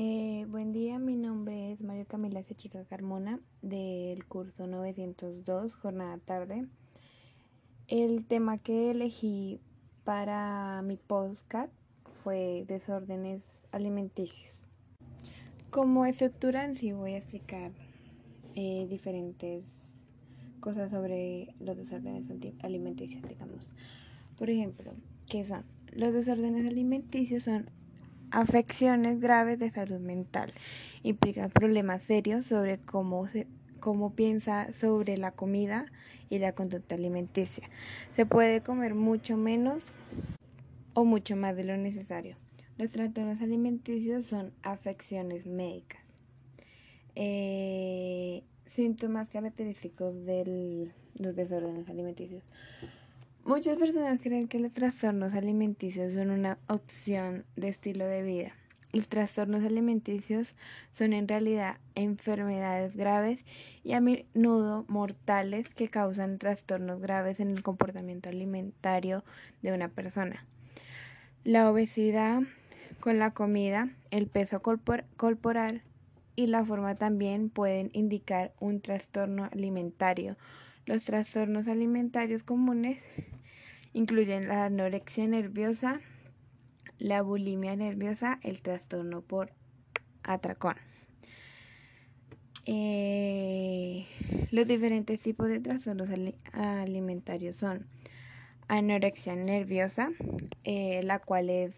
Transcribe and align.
Eh, 0.00 0.46
buen 0.48 0.70
día, 0.70 1.00
mi 1.00 1.16
nombre 1.16 1.72
es 1.72 1.80
Mario 1.80 2.06
Camila 2.06 2.40
Sechica 2.44 2.84
Carmona 2.84 3.40
del 3.62 4.24
curso 4.26 4.68
902, 4.68 5.74
jornada 5.74 6.18
tarde. 6.18 6.68
El 7.88 8.24
tema 8.24 8.58
que 8.58 8.92
elegí 8.92 9.58
para 10.04 10.82
mi 10.82 10.98
podcast 10.98 11.72
fue 12.22 12.64
desórdenes 12.68 13.42
alimenticios. 13.72 14.54
Como 15.70 16.06
estructura 16.06 16.64
en 16.64 16.76
sí 16.76 16.92
voy 16.92 17.14
a 17.14 17.18
explicar 17.18 17.72
eh, 18.54 18.86
diferentes 18.88 19.92
cosas 20.60 20.92
sobre 20.92 21.56
los 21.58 21.76
desórdenes 21.76 22.30
alimenticios, 22.62 23.24
digamos. 23.28 23.68
Por 24.38 24.48
ejemplo, 24.48 24.92
¿qué 25.28 25.44
son? 25.44 25.64
Los 25.90 26.14
desórdenes 26.14 26.68
alimenticios 26.68 27.42
son 27.42 27.68
afecciones 28.30 29.20
graves 29.20 29.58
de 29.58 29.70
salud 29.70 30.00
mental. 30.00 30.52
Implican 31.02 31.50
problemas 31.50 32.02
serios 32.02 32.46
sobre 32.46 32.78
cómo 32.78 33.26
se 33.26 33.46
cómo 33.80 34.14
piensa 34.14 34.72
sobre 34.72 35.16
la 35.16 35.30
comida 35.32 35.86
y 36.30 36.38
la 36.38 36.52
conducta 36.52 36.94
alimenticia. 36.94 37.68
Se 38.12 38.26
puede 38.26 38.60
comer 38.60 38.94
mucho 38.94 39.36
menos 39.36 39.96
o 40.94 41.04
mucho 41.04 41.36
más 41.36 41.56
de 41.56 41.64
lo 41.64 41.76
necesario. 41.76 42.36
Los 42.76 42.90
trastornos 42.90 43.40
alimenticios 43.40 44.26
son 44.26 44.52
afecciones 44.62 45.46
médicas. 45.46 46.00
Eh, 47.14 48.44
síntomas 48.66 49.28
característicos 49.28 50.24
de 50.24 50.92
los 51.18 51.34
desórdenes 51.34 51.88
alimenticios. 51.88 52.44
Muchas 53.48 53.78
personas 53.78 54.20
creen 54.20 54.46
que 54.46 54.58
los 54.58 54.72
trastornos 54.72 55.32
alimenticios 55.32 56.12
son 56.12 56.28
una 56.28 56.58
opción 56.66 57.46
de 57.56 57.70
estilo 57.70 58.04
de 58.04 58.22
vida. 58.22 58.52
Los 58.92 59.08
trastornos 59.08 59.64
alimenticios 59.64 60.54
son 60.92 61.14
en 61.14 61.26
realidad 61.26 61.78
enfermedades 61.94 62.94
graves 62.94 63.46
y 63.82 63.94
a 63.94 64.02
menudo 64.02 64.84
mortales 64.88 65.66
que 65.70 65.88
causan 65.88 66.36
trastornos 66.36 67.00
graves 67.00 67.40
en 67.40 67.50
el 67.50 67.62
comportamiento 67.62 68.28
alimentario 68.28 69.24
de 69.62 69.72
una 69.72 69.88
persona. 69.88 70.44
La 71.42 71.70
obesidad 71.70 72.42
con 73.00 73.18
la 73.18 73.30
comida, 73.30 73.88
el 74.10 74.26
peso 74.26 74.60
corporal 74.60 75.82
y 76.36 76.48
la 76.48 76.66
forma 76.66 76.96
también 76.96 77.48
pueden 77.48 77.88
indicar 77.94 78.52
un 78.60 78.82
trastorno 78.82 79.48
alimentario. 79.50 80.36
Los 80.84 81.04
trastornos 81.04 81.66
alimentarios 81.66 82.42
comunes 82.42 83.02
Incluyen 83.98 84.46
la 84.46 84.66
anorexia 84.66 85.26
nerviosa, 85.26 86.00
la 87.00 87.20
bulimia 87.20 87.74
nerviosa, 87.74 88.38
el 88.44 88.62
trastorno 88.62 89.22
por 89.22 89.50
atracón. 90.22 90.76
Eh, 92.64 94.06
los 94.52 94.68
diferentes 94.68 95.20
tipos 95.20 95.48
de 95.48 95.58
trastornos 95.58 96.10
alimentarios 96.52 97.56
son 97.56 97.88
anorexia 98.68 99.34
nerviosa, 99.34 100.10
eh, 100.62 101.02
la 101.02 101.18
cual 101.18 101.50
es 101.50 101.74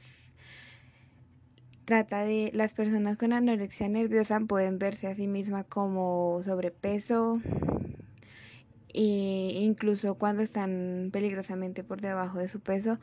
trata 1.86 2.24
de 2.24 2.50
las 2.52 2.74
personas 2.74 3.16
con 3.16 3.32
anorexia 3.32 3.88
nerviosa 3.88 4.41
pueden 4.41 4.78
verse 4.78 5.06
a 5.06 5.14
sí 5.14 5.26
mismas 5.26 5.64
como 5.70 6.42
sobrepeso, 6.44 7.41
e 8.92 9.60
incluso 9.62 10.14
cuando 10.16 10.42
están 10.42 11.10
peligrosamente 11.12 11.84
por 11.84 12.00
debajo 12.00 12.38
de 12.38 12.48
su 12.48 12.60
peso, 12.60 12.98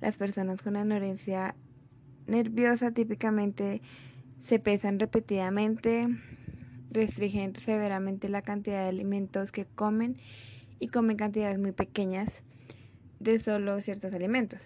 las 0.00 0.16
personas 0.16 0.62
con 0.62 0.76
anorexia 0.76 1.54
nerviosa 2.26 2.92
típicamente 2.92 3.82
se 4.42 4.58
pesan 4.58 4.98
repetidamente, 4.98 6.08
restringen 6.90 7.54
severamente 7.56 8.28
la 8.28 8.42
cantidad 8.42 8.82
de 8.82 8.88
alimentos 8.88 9.52
que 9.52 9.66
comen 9.66 10.16
y 10.78 10.88
comen 10.88 11.16
cantidades 11.16 11.58
muy 11.58 11.72
pequeñas 11.72 12.42
de 13.20 13.38
solo 13.38 13.80
ciertos 13.80 14.14
alimentos. 14.14 14.60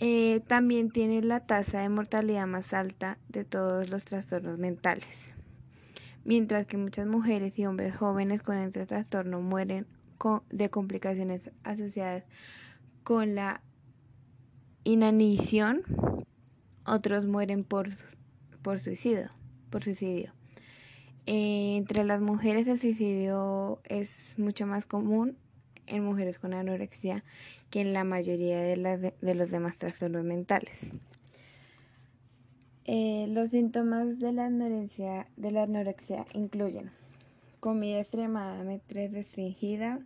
Eh, 0.00 0.40
también 0.46 0.90
tiene 0.90 1.22
la 1.22 1.40
tasa 1.40 1.80
de 1.80 1.88
mortalidad 1.88 2.46
más 2.46 2.72
alta 2.72 3.18
de 3.28 3.44
todos 3.44 3.90
los 3.90 4.04
trastornos 4.04 4.58
mentales 4.58 5.37
mientras 6.28 6.66
que 6.66 6.76
muchas 6.76 7.06
mujeres 7.06 7.58
y 7.58 7.64
hombres 7.64 7.96
jóvenes 7.96 8.42
con 8.42 8.58
este 8.58 8.84
trastorno 8.84 9.40
mueren 9.40 9.86
de 10.50 10.68
complicaciones 10.68 11.40
asociadas 11.64 12.24
con 13.02 13.34
la 13.34 13.62
inanición, 14.84 15.80
otros 16.84 17.24
mueren 17.24 17.64
por, 17.64 17.88
por 18.60 18.78
suicidio. 18.78 19.30
Por 19.70 19.82
suicidio. 19.82 20.34
Eh, 21.24 21.76
entre 21.78 22.04
las 22.04 22.20
mujeres 22.20 22.66
el 22.66 22.78
suicidio 22.78 23.80
es 23.84 24.34
mucho 24.36 24.66
más 24.66 24.84
común 24.84 25.38
en 25.86 26.04
mujeres 26.04 26.38
con 26.38 26.52
anorexia 26.52 27.24
que 27.70 27.80
en 27.80 27.94
la 27.94 28.04
mayoría 28.04 28.60
de, 28.60 29.34
los 29.34 29.50
demás 29.50 29.78
trastornos 29.78 30.24
mentales. 30.24 30.92
Eh, 32.90 33.26
los 33.28 33.50
síntomas 33.50 34.18
de 34.18 34.32
la, 34.32 34.46
anorexia, 34.46 35.26
incluyen 36.32 36.90
comida 37.60 38.00
extremadamente 38.00 39.08
restringida, 39.08 40.00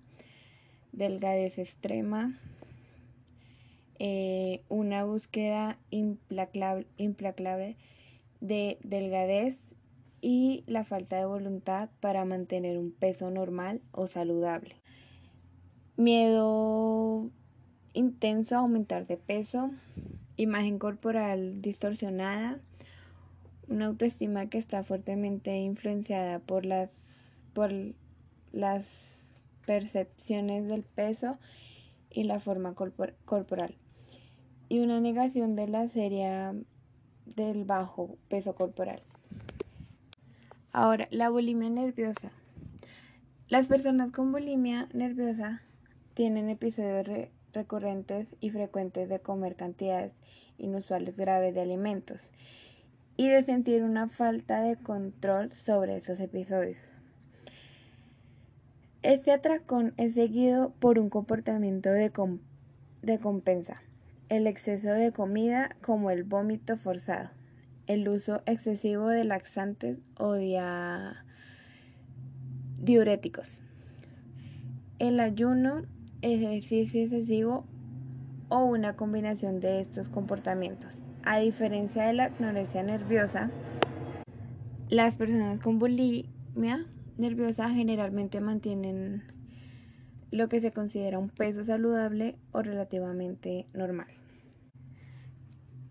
delgadez 0.91 1.59
extrema, 1.59 2.37
eh, 4.01 4.65
una 4.69 5.05
búsqueda 5.05 5.79
implacable 5.91 7.77
de 8.41 8.79
delgadez 8.83 9.61
y 10.21 10.65
la 10.67 10.83
falta 10.83 11.19
de 11.19 11.27
voluntad 11.27 11.89
para 12.01 12.25
mantener 12.25 12.79
un 12.79 12.91
peso 12.91 13.31
normal 13.31 13.81
o 13.93 14.09
saludable. 14.09 14.75
Miedo 15.97 17.31
intenso 17.93 18.57
a 18.57 18.59
aumentar 18.59 19.07
de 19.07 19.19
peso, 19.19 19.71
imagen 20.37 20.81
corporal 20.81 21.63
distorsionada, 21.63 22.59
una 23.69 23.87
autoestima 23.87 24.47
que 24.47 24.59
está 24.59 24.83
fuertemente 24.83 25.57
influenciada 25.57 26.39
por 26.39 26.65
las, 26.65 26.91
por 27.53 27.73
las 28.53 29.27
percepciones 29.67 30.69
del 30.69 30.83
peso 30.83 31.39
y 32.11 32.25
la 32.25 32.41
forma 32.41 32.75
corporal 32.75 33.77
y 34.69 34.81
una 34.81 35.01
negación 35.01 35.55
de 35.55 35.69
la 35.69 35.89
serie 35.89 36.65
del 37.27 37.65
bajo 37.65 38.17
peso 38.29 38.55
corporal. 38.55 39.03
Ahora, 40.73 41.09
la 41.11 41.29
bulimia 41.29 41.69
nerviosa. 41.69 42.33
Las 43.49 43.67
personas 43.67 44.11
con 44.11 44.33
bulimia 44.33 44.89
nerviosa 44.95 45.61
tienen 46.15 46.49
episodios 46.49 47.07
recurrentes 47.53 48.29
y 48.41 48.49
frecuentes 48.49 49.11
de 49.11 49.21
comer 49.21 49.57
cantidades 49.57 50.13
inusuales 50.57 51.17
graves 51.17 51.55
de 51.55 51.61
alimentos 51.61 52.21
y 53.17 53.29
de 53.29 53.45
sentir 53.45 53.83
una 53.83 54.09
falta 54.09 54.63
de 54.63 54.77
control 54.77 55.53
sobre 55.53 55.97
esos 55.97 56.21
episodios. 56.21 56.79
Este 59.03 59.33
atracón 59.33 59.95
es 59.97 60.15
seguido 60.15 60.73
por 60.79 60.99
un 60.99 61.11
comportamiento 61.11 61.91
de, 61.91 62.13
de 63.03 63.19
compensa, 63.19 63.83
el 64.29 64.47
exceso 64.47 64.89
de 64.89 65.13
comida 65.13 65.77
como 65.83 66.11
el 66.11 66.23
vómito 66.23 66.77
forzado, 66.77 67.31
el 67.87 68.09
uso 68.09 68.43
excesivo 68.47 69.09
de 69.09 69.25
laxantes 69.25 69.99
o 70.17 70.37
diuréticos, 72.79 73.61
el 75.01 75.19
ayuno, 75.19 75.83
ejercicio 76.23 77.03
excesivo 77.03 77.67
o 78.49 78.65
una 78.65 78.95
combinación 78.95 79.59
de 79.59 79.81
estos 79.81 80.09
comportamientos. 80.09 81.03
A 81.25 81.39
diferencia 81.39 82.05
de 82.05 82.15
la 82.15 82.25
anorexia 82.25 82.83
nerviosa, 82.83 83.49
las 84.89 85.17
personas 85.17 85.61
con 85.61 85.79
bulimia 85.79 86.85
nerviosa 87.17 87.71
generalmente 87.71 88.41
mantienen 88.41 89.23
lo 90.33 90.49
que 90.49 90.61
se 90.61 90.73
considera 90.73 91.21
un 91.21 91.29
peso 91.29 91.63
saludable 91.63 92.37
o 92.51 92.63
relativamente 92.63 93.69
normal. 93.73 94.09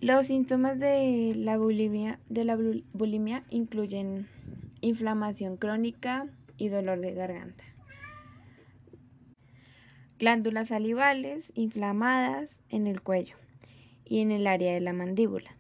Los 0.02 0.28
síntomas 0.28 0.78
de 0.80 1.34
la 1.38 1.58
bulimia, 1.58 2.20
de 2.28 2.44
la 2.44 2.58
bulimia 2.92 3.46
incluyen 3.50 4.28
inflamación 4.82 5.56
crónica 5.56 6.28
y 6.58 6.68
dolor 6.68 7.00
de 7.00 7.14
garganta. 7.14 7.64
Glándulas 10.20 10.68
salivales 10.68 11.54
inflamadas 11.56 12.50
en 12.70 12.86
el 12.88 13.02
cuello 13.02 13.41
y 14.12 14.20
en 14.20 14.32
el 14.32 14.46
área 14.46 14.74
de 14.74 14.82
la 14.82 14.92
mandíbula. 14.92 15.56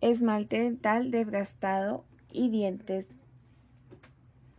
Esmalte 0.00 0.60
dental 0.60 1.10
desgastado 1.10 2.04
y 2.30 2.48
dientes 2.48 3.08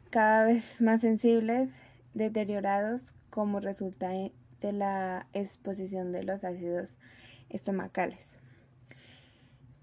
cada 0.10 0.44
vez 0.44 0.82
más 0.82 1.00
sensibles, 1.00 1.70
deteriorados 2.14 3.14
como 3.30 3.62
resulta 3.62 4.10
de 4.10 4.74
la 4.74 5.26
exposición 5.32 6.12
de 6.12 6.24
los 6.24 6.44
ácidos 6.44 6.90
estomacales. 7.48 8.20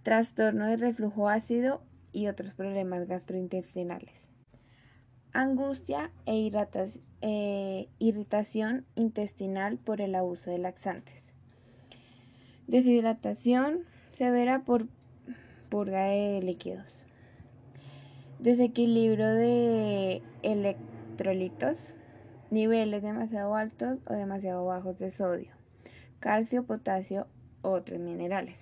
trastorno 0.02 0.66
de 0.66 0.76
reflujo 0.76 1.30
ácido 1.30 1.82
y 2.12 2.26
otros 2.26 2.52
problemas 2.52 3.08
gastrointestinales. 3.08 4.28
Angustia 5.32 6.10
e, 6.26 6.50
e 7.22 7.88
irritación 7.98 8.84
intestinal 8.96 9.78
por 9.78 10.02
el 10.02 10.14
abuso 10.14 10.50
de 10.50 10.58
laxantes. 10.58 11.29
Deshidratación 12.70 13.80
severa 14.12 14.62
por 14.62 14.86
purga 15.70 16.04
de 16.04 16.40
líquidos. 16.40 17.04
Desequilibrio 18.38 19.26
de 19.26 20.22
electrolitos. 20.42 21.94
Niveles 22.52 23.02
demasiado 23.02 23.56
altos 23.56 23.98
o 24.06 24.12
demasiado 24.12 24.64
bajos 24.64 24.96
de 25.00 25.10
sodio, 25.10 25.52
calcio, 26.20 26.64
potasio 26.64 27.26
u 27.64 27.70
otros 27.70 27.98
minerales 27.98 28.56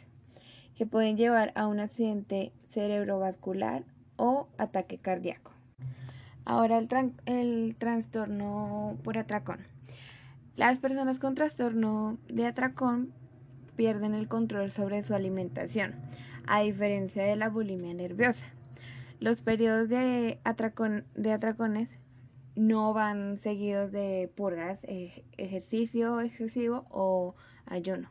que 0.75 0.87
pueden 0.87 1.19
llevar 1.19 1.53
a 1.55 1.67
un 1.67 1.79
accidente 1.79 2.53
cerebrovascular 2.67 3.85
o 4.17 4.49
ataque 4.57 4.97
cardíaco. 4.97 5.53
Ahora 6.47 6.79
el, 6.79 6.89
el 7.27 7.77
trastorno 7.77 8.97
por 9.05 9.19
atracón. 9.19 9.59
Las 10.57 10.79
personas 10.79 11.19
con 11.19 11.35
trastorno 11.35 12.17
de 12.29 12.47
atracón 12.47 13.13
pierden 13.79 14.13
el 14.13 14.27
control 14.27 14.73
sobre 14.73 15.05
su 15.05 15.15
alimentación, 15.15 15.95
a 16.49 16.63
diferencia 16.63 17.23
de 17.23 17.37
la 17.37 17.49
bulimia 17.49 17.95
nerviosa. 17.95 18.45
Los 19.21 19.41
periodos 19.43 19.89
de, 19.89 20.41
de 21.15 21.33
atracones 21.33 21.89
no 22.57 22.93
van 22.93 23.39
seguidos 23.39 23.93
de 23.93 24.33
purgas, 24.35 24.81
ejercicio 25.37 26.21
excesivo 26.21 26.87
o 26.91 27.37
ayuno. 27.67 28.11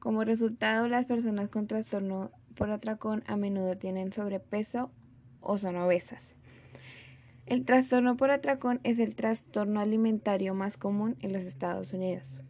Como 0.00 0.24
resultado, 0.24 0.88
las 0.88 1.06
personas 1.06 1.48
con 1.48 1.68
trastorno 1.68 2.32
por 2.56 2.72
atracón 2.72 3.22
a 3.28 3.36
menudo 3.36 3.78
tienen 3.78 4.12
sobrepeso 4.12 4.90
o 5.40 5.58
son 5.58 5.76
obesas. 5.76 6.24
El 7.46 7.64
trastorno 7.64 8.16
por 8.16 8.32
atracón 8.32 8.80
es 8.82 8.98
el 8.98 9.14
trastorno 9.14 9.78
alimentario 9.78 10.54
más 10.54 10.76
común 10.76 11.16
en 11.20 11.32
los 11.32 11.44
Estados 11.44 11.92
Unidos. 11.92 12.42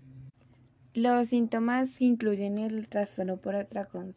Los 0.99 1.29
síntomas 1.29 2.01
incluyen 2.01 2.59
el 2.59 2.89
trastorno 2.89 3.37
por 3.37 3.55
atracón 3.55 4.17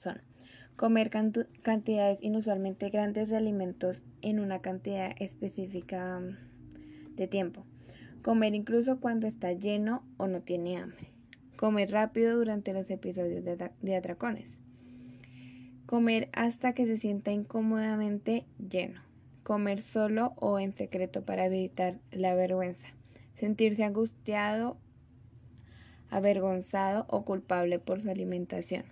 comer 0.75 1.11
cantidades 1.11 2.17
inusualmente 2.23 2.89
grandes 2.89 3.29
de 3.29 3.37
alimentos 3.37 4.01
en 4.23 4.39
una 4.39 4.61
cantidad 4.63 5.13
específica 5.19 6.19
mm, 6.19 7.15
de 7.15 7.27
tiempo, 7.27 7.67
comer 8.23 8.55
incluso 8.55 8.99
cuando 8.99 9.27
está 9.27 9.53
lleno 9.53 10.03
o 10.17 10.25
no 10.25 10.41
tiene 10.41 10.77
hambre, 10.77 11.11
Comer 11.55 11.91
rápido 11.91 12.35
durante 12.35 12.73
los 12.73 12.89
episodios 12.89 13.43
de, 13.45 13.95
atracones. 13.95 14.49
Comer 15.85 16.29
hasta 16.33 16.73
que 16.73 16.87
se 16.87 16.97
sienta 16.97 17.31
incómodamente 17.31 18.47
lleno. 18.57 19.01
Comer 19.43 19.81
solo 19.81 20.33
o 20.37 20.57
en 20.57 20.75
secreto 20.75 21.25
para 21.25 21.45
evitar 21.45 21.99
la 22.09 22.33
vergüenza. 22.33 22.87
Sentirse 23.35 23.83
angustiado, 23.83 24.77
avergonzado 26.11 27.05
o 27.09 27.25
culpable 27.25 27.79
por 27.79 28.01
su 28.01 28.11
alimentación. 28.11 28.83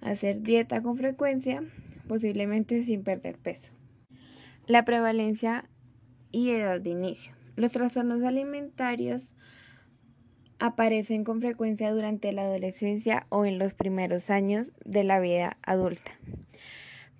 Hacer 0.00 0.42
dieta 0.42 0.82
con 0.82 0.96
frecuencia, 0.96 1.62
posiblemente 2.08 2.82
sin 2.82 3.04
perder 3.04 3.38
peso. 3.38 3.72
La 4.66 4.84
prevalencia 4.84 5.68
y 6.32 6.50
edad 6.50 6.80
de 6.80 6.90
inicio. 6.90 7.32
Los 7.56 7.72
trastornos 7.72 8.22
alimentarios 8.22 9.34
aparecen 10.58 11.24
con 11.24 11.40
frecuencia 11.40 11.90
durante 11.90 12.32
la 12.32 12.42
adolescencia 12.42 13.26
o 13.30 13.44
en 13.44 13.58
los 13.58 13.74
primeros 13.74 14.30
años 14.30 14.68
de 14.84 15.04
la 15.04 15.18
vida 15.18 15.56
adulta, 15.62 16.12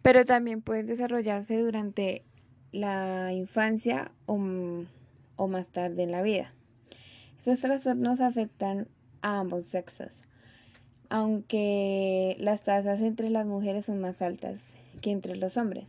pero 0.02 0.24
también 0.24 0.62
pueden 0.62 0.86
desarrollarse 0.86 1.58
durante 1.58 2.24
la 2.72 3.32
infancia 3.32 4.12
o, 4.26 4.36
más 4.36 5.66
tarde 5.68 6.02
en 6.02 6.12
la 6.12 6.22
vida. 6.22 6.52
Estos 7.38 7.60
trastornos 7.60 8.20
afectan 8.20 8.86
a 9.22 9.38
ambos 9.38 9.66
sexos, 9.66 10.12
aunque 11.08 12.36
las 12.38 12.62
tasas 12.62 13.00
entre 13.00 13.30
las 13.30 13.46
mujeres 13.46 13.86
son 13.86 14.00
más 14.00 14.22
altas 14.22 14.60
que 15.00 15.10
entre 15.10 15.36
los 15.36 15.56
hombres. 15.56 15.86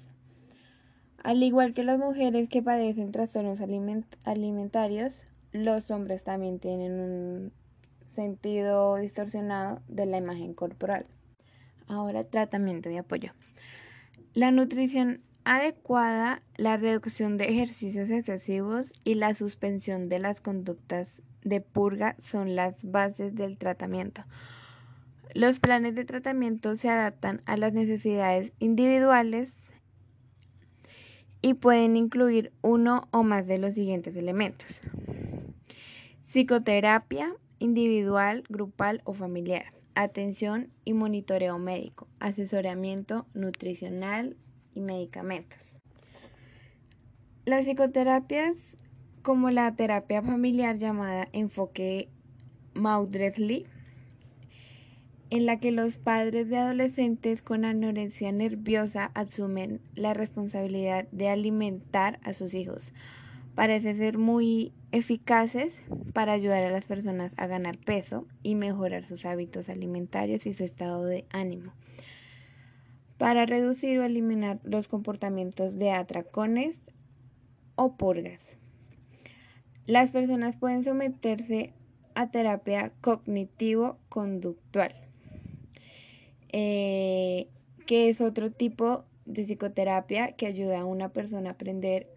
Al 1.24 1.44
igual 1.44 1.74
que 1.74 1.84
las 1.84 2.00
mujeres 2.00 2.50
que 2.50 2.64
padecen 2.64 3.12
trastornos 3.12 3.60
alimentarios, 4.24 5.24
los 5.52 5.92
hombres 5.92 6.24
también 6.24 6.60
tienen 6.60 7.00
un 7.00 7.52
sentido 8.12 8.96
distorsionado 8.96 9.82
de 9.88 10.06
la 10.06 10.18
imagen 10.18 10.54
corporal. 10.54 11.06
Ahora, 11.88 12.24
tratamiento 12.24 12.90
y 12.90 12.98
apoyo. 12.98 13.34
La 14.34 14.52
nutrición 14.52 15.22
adecuada, 15.44 16.42
la 16.58 16.78
reducción 16.78 17.38
de 17.38 17.50
ejercicios 17.50 18.10
excesivos 18.10 18.94
y 19.04 19.16
la 19.16 19.34
suspensión 19.34 20.10
de 20.10 20.20
las 20.20 20.42
conductas 20.42 21.22
de 21.44 21.62
purga 21.62 22.16
son 22.20 22.56
las 22.56 22.76
bases 22.84 23.36
del 23.36 23.58
tratamiento. 23.58 24.24
Los 25.34 25.60
planes 25.60 25.96
de 25.96 26.06
tratamiento 26.06 26.76
se 26.76 26.90
adaptan 26.90 27.42
a 27.46 27.58
las 27.58 27.74
necesidades 27.74 28.54
individuales 28.60 29.56
y 31.42 31.56
pueden 31.56 31.96
incluir 31.96 32.52
uno 32.62 33.08
o 33.12 33.24
más 33.24 33.48
de 33.48 33.58
los 33.58 33.74
siguientes 33.74 34.16
elementos. 34.16 34.82
Psicoterapia 36.28 37.34
individual, 37.60 38.44
grupal 38.50 39.02
o 39.06 39.14
familiar. 39.14 39.74
Atención 39.96 40.70
y 40.86 40.94
monitoreo 40.94 41.58
médico. 41.60 42.08
Asesoramiento 42.20 43.26
nutricional 43.34 44.38
y 44.74 44.82
medicamentos. 44.82 45.60
Las 47.46 47.66
psicoterapias 47.66 48.78
como 49.22 49.50
la 49.52 49.76
terapia 49.76 50.22
familiar 50.22 50.78
llamada 50.78 51.28
enfoque 51.32 52.10
Maudsley, 52.74 53.66
en 55.30 55.46
la 55.46 55.60
que 55.60 55.72
los 55.72 55.98
padres 55.98 56.50
de 56.50 56.58
adolescentes 56.58 57.42
con 57.42 57.66
anorexia 57.66 58.32
nerviosa 58.32 59.12
asumen 59.14 59.80
la 59.96 60.14
responsabilidad 60.14 61.08
de 61.12 61.30
alimentar 61.30 62.20
a 62.24 62.34
sus 62.34 62.54
hijos 62.54 62.94
parece 63.56 63.96
ser 63.96 64.18
muy 64.18 64.74
eficaces 64.92 65.82
para 66.14 66.34
ayudar 66.34 66.64
a 66.64 66.72
las 66.72 66.86
personas 66.86 67.34
a 67.38 67.48
ganar 67.48 67.78
peso 67.78 68.28
y 68.44 68.56
mejorar 68.56 69.04
sus 69.04 69.26
hábitos 69.26 69.70
alimentarios 69.70 70.46
y 70.46 70.54
su 70.54 70.64
estado 70.64 71.06
de 71.06 71.26
ánimo. 71.32 71.74
Para 73.22 73.46
reducir 73.46 74.00
o 74.00 74.04
eliminar 74.04 74.60
los 74.64 74.88
comportamientos 74.88 75.78
de 75.78 75.92
atracones 75.92 76.82
o 77.76 77.96
purgas. 77.96 78.42
Las 79.86 80.10
personas 80.10 80.56
pueden 80.56 80.84
someterse 80.84 81.72
a 82.16 82.32
terapia 82.32 82.92
cognitivo-conductual, 83.00 84.96
eh, 86.52 87.48
que 87.86 88.10
es 88.10 88.22
otro 88.22 88.52
tipo 88.52 89.06
de 89.26 89.44
psicoterapia 89.44 90.32
que 90.32 90.48
ayuda 90.48 90.80
a 90.80 90.86
una 90.86 91.10
persona 91.10 91.52
a 91.52 91.54
aprender 91.54 92.10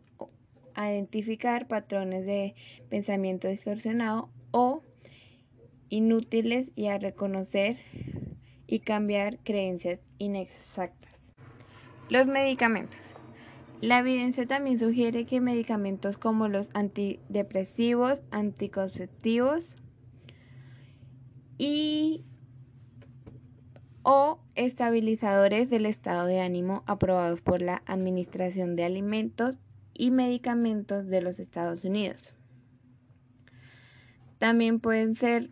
a 0.73 0.91
identificar 0.91 1.69
patrones 1.69 2.25
de 2.25 2.55
pensamiento 2.89 3.47
distorsionado 3.47 4.31
o 4.53 4.81
inútiles 5.91 6.73
y 6.75 6.87
a 6.87 6.97
reconocer 6.97 7.77
y 8.67 8.81
cambiar 8.81 9.39
creencias 9.41 10.01
inexactas. 10.19 11.15
Los 12.09 12.27
medicamentos. 12.27 13.01
La 13.81 13.99
evidencia 13.99 14.47
también 14.47 14.79
sugiere 14.79 15.27
que 15.27 15.41
medicamentos 15.41 16.17
como 16.17 16.49
los 16.49 16.69
antidepresivos, 16.75 18.23
anticonceptivos 18.31 19.77
y 21.59 22.25
o 24.03 24.39
estabilizadores 24.55 25.71
del 25.71 25.87
estado 25.87 26.27
de 26.27 26.41
ánimo 26.41 26.83
aprobados 26.87 27.41
por 27.41 27.63
la 27.63 27.83
Administración 27.87 28.77
de 28.77 28.85
Alimentos 28.85 29.59
y 29.95 30.11
medicamentos 30.11 31.07
de 31.07 31.23
los 31.23 31.39
Estados 31.39 31.85
Unidos. 31.85 32.35
También 34.39 34.81
pueden 34.81 35.15
ser 35.15 35.51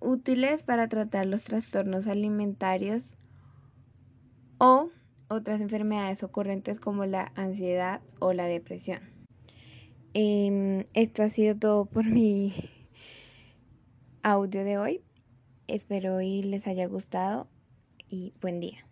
útiles 0.00 0.62
para 0.62 0.88
tratar 0.88 1.26
los 1.26 1.44
trastornos 1.44 2.06
alimentarios 2.06 3.02
o 4.58 4.90
otras 5.28 5.60
enfermedades 5.60 6.22
ocurrentes 6.22 6.80
como 6.80 7.06
la 7.06 7.32
ansiedad 7.34 8.00
o 8.18 8.32
la 8.32 8.46
depresión. 8.46 9.00
Em, 10.14 10.84
esto 10.94 11.22
ha 11.22 11.30
sido 11.30 11.56
todo 11.56 11.86
por 11.86 12.04
mi 12.04 12.54
audio 14.22 14.64
de 14.64 14.78
hoy. 14.78 15.02
Espero 15.66 16.20
y 16.20 16.42
les 16.42 16.66
haya 16.66 16.86
gustado 16.86 17.46
y 18.08 18.32
buen 18.40 18.58
día. 18.58 18.87